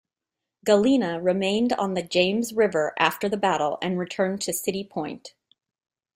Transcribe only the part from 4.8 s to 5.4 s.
Point.